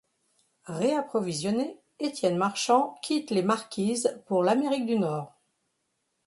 Réapprovisionné, 0.65 1.79
Étienne 1.99 2.35
Marchand 2.35 2.95
quitte 3.03 3.29
les 3.29 3.43
Marquises 3.43 4.19
pour 4.25 4.41
l'Amérique 4.43 4.87
du 4.87 4.97
Nord. 4.97 5.39